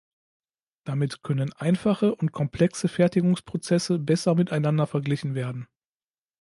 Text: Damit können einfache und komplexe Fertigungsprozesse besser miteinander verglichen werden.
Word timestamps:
Damit 0.83 1.21
können 1.21 1.53
einfache 1.53 2.15
und 2.15 2.31
komplexe 2.31 2.87
Fertigungsprozesse 2.87 3.99
besser 3.99 4.33
miteinander 4.33 4.87
verglichen 4.87 5.35
werden. 5.35 5.67